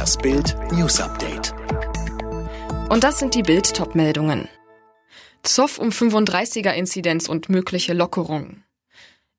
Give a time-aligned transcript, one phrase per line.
[0.00, 1.52] Das Bild News Update.
[2.88, 4.48] Und das sind die Bild Topmeldungen.
[5.42, 8.62] Zoff um 35er Inzidenz und mögliche Lockerung.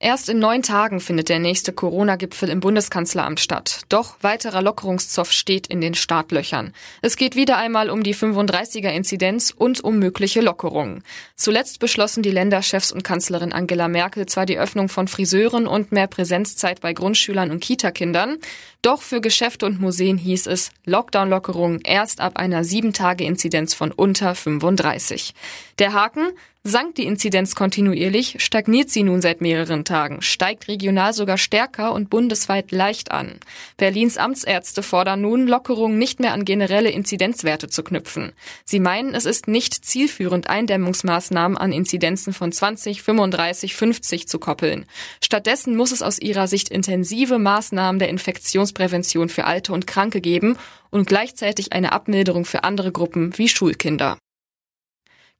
[0.04, 3.82] Erst in neun Tagen findet der nächste Corona-Gipfel im Bundeskanzleramt statt.
[3.88, 6.74] Doch weiterer Lockerungszoff steht in den Startlöchern.
[7.04, 11.04] Es geht wieder einmal um die 35er-Inzidenz und um mögliche Lockerungen.
[11.36, 16.08] Zuletzt beschlossen die Länderchefs und Kanzlerin Angela Merkel zwar die Öffnung von Friseuren und mehr
[16.08, 18.40] Präsenzzeit bei Grundschülern und Kitakindern.
[18.82, 23.92] Doch für Geschäfte und Museen hieß es Lockdown-Lockerungen erst ab einer sieben Tage Inzidenz von
[23.92, 25.36] unter 35.
[25.78, 26.30] Der Haken?
[26.64, 32.12] Sank die Inzidenz kontinuierlich, stagniert sie nun seit mehreren Tagen, steigt regional sogar stärker und
[32.12, 33.40] bundesweit leicht an.
[33.78, 38.34] Berlins Amtsärzte fordern nun, Lockerungen nicht mehr an generelle Inzidenzwerte zu knüpfen.
[38.64, 44.86] Sie meinen, es ist nicht zielführend, Eindämmungsmaßnahmen an Inzidenzen von 20, 35, 50 zu koppeln.
[45.20, 50.58] Stattdessen muss es aus ihrer Sicht intensive Maßnahmen der Infektionsprävention für Alte und Kranke geben
[50.92, 54.20] und gleichzeitig eine Abmilderung für andere Gruppen wie Schulkinder.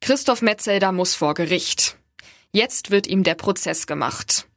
[0.02, 1.96] Christoph Metzelder muss vor Gericht.
[2.50, 4.48] Jetzt wird ihm der Prozess gemacht.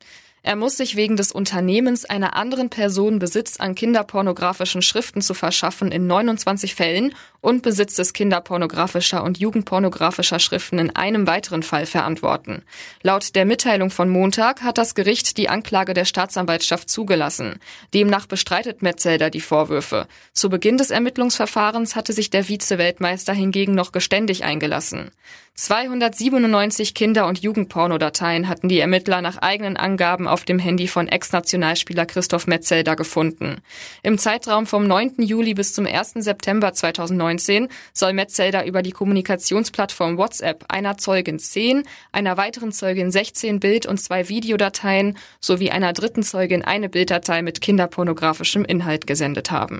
[0.47, 5.91] Er muss sich wegen des Unternehmens einer anderen Person Besitz an kinderpornografischen Schriften zu verschaffen
[5.91, 12.61] in 29 Fällen und Besitz des kinderpornografischer und jugendpornografischer Schriften in einem weiteren Fall verantworten.
[13.01, 17.59] Laut der Mitteilung von Montag hat das Gericht die Anklage der Staatsanwaltschaft zugelassen.
[17.95, 20.07] Demnach bestreitet Metzelder die Vorwürfe.
[20.31, 25.09] Zu Beginn des Ermittlungsverfahrens hatte sich der Vize-Weltmeister hingegen noch geständig eingelassen.
[25.55, 32.05] 297 Kinder- und Jugendpornodateien hatten die Ermittler nach eigenen Angaben auf dem Handy von Ex-Nationalspieler
[32.05, 33.61] Christoph Metzelder gefunden.
[34.03, 35.13] Im Zeitraum vom 9.
[35.19, 36.15] Juli bis zum 1.
[36.15, 43.61] September 2019 soll Metzelder über die Kommunikationsplattform WhatsApp einer Zeugin 10, einer weiteren Zeugin 16
[43.61, 49.79] Bild- und zwei Videodateien sowie einer dritten Zeugin eine Bilddatei mit kinderpornografischem Inhalt gesendet haben.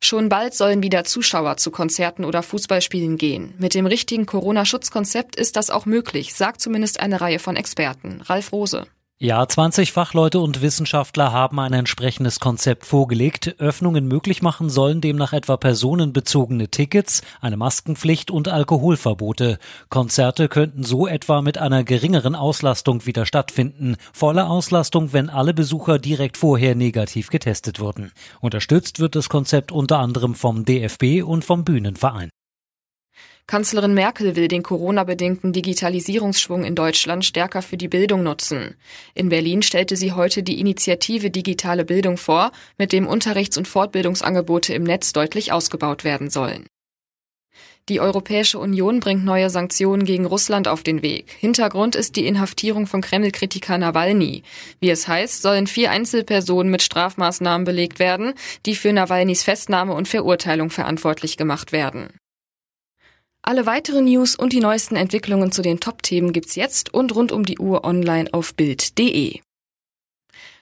[0.00, 3.54] Schon bald sollen wieder Zuschauer zu Konzerten oder Fußballspielen gehen.
[3.58, 8.20] Mit dem richtigen Corona-Schutzkonzept ist das auch möglich, sagt zumindest eine Reihe von Experten.
[8.22, 8.88] Ralf Rose.
[9.20, 13.56] Ja, 20 Fachleute und Wissenschaftler haben ein entsprechendes Konzept vorgelegt.
[13.58, 19.58] Öffnungen möglich machen sollen demnach etwa personenbezogene Tickets, eine Maskenpflicht und Alkoholverbote.
[19.88, 23.96] Konzerte könnten so etwa mit einer geringeren Auslastung wieder stattfinden.
[24.12, 28.12] Volle Auslastung, wenn alle Besucher direkt vorher negativ getestet wurden.
[28.40, 32.30] Unterstützt wird das Konzept unter anderem vom DFB und vom Bühnenverein.
[33.48, 38.76] Kanzlerin Merkel will den Corona-bedingten Digitalisierungsschwung in Deutschland stärker für die Bildung nutzen.
[39.14, 44.74] In Berlin stellte sie heute die Initiative Digitale Bildung vor, mit dem Unterrichts- und Fortbildungsangebote
[44.74, 46.66] im Netz deutlich ausgebaut werden sollen.
[47.88, 51.34] Die Europäische Union bringt neue Sanktionen gegen Russland auf den Weg.
[51.40, 54.42] Hintergrund ist die Inhaftierung von Kreml-Kritiker Nawalny.
[54.78, 58.34] Wie es heißt, sollen vier Einzelpersonen mit Strafmaßnahmen belegt werden,
[58.66, 62.10] die für Nawalnys Festnahme und Verurteilung verantwortlich gemacht werden.
[63.48, 67.46] Alle weiteren News und die neuesten Entwicklungen zu den Top-Themen gibt's jetzt und rund um
[67.46, 69.40] die Uhr online auf Bild.de.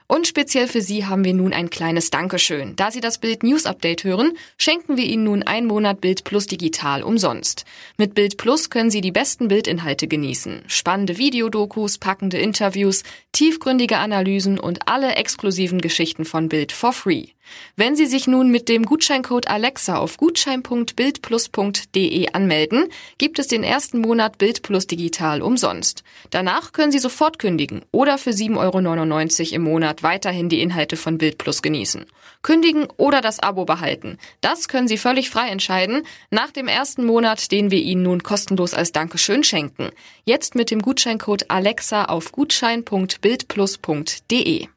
[0.06, 2.76] Und speziell für Sie haben wir nun ein kleines Dankeschön.
[2.76, 6.46] Da Sie das Bild News Update hören, schenken wir Ihnen nun einen Monat Bild Plus
[6.46, 7.64] digital umsonst.
[7.98, 10.62] Mit Bild Plus können Sie die besten Bildinhalte genießen.
[10.68, 13.02] Spannende Videodokus, packende Interviews,
[13.32, 17.30] tiefgründige Analysen und alle exklusiven Geschichten von Bild for free.
[17.76, 24.00] Wenn Sie sich nun mit dem Gutscheincode Alexa auf gutschein.bildplus.de anmelden, gibt es den ersten
[24.00, 26.02] Monat Bild Plus digital umsonst.
[26.30, 31.18] Danach können Sie sofort kündigen oder für 7,99 Euro im Monat weiterhin die Inhalte von
[31.18, 32.06] Bild Plus genießen.
[32.42, 34.18] Kündigen oder das Abo behalten.
[34.40, 38.72] Das können Sie völlig frei entscheiden, nach dem ersten Monat, den wir Ihnen nun kostenlos
[38.72, 39.90] als Dankeschön schenken.
[40.24, 44.68] Jetzt mit dem Gutscheincode Alexa auf gutschein.bildplus.de.